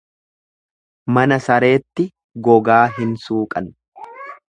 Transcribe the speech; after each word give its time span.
Mana 1.17 1.37
sareetti 1.49 2.09
gogaa 2.49 2.83
hin 2.99 3.17
suuqan. 3.29 3.73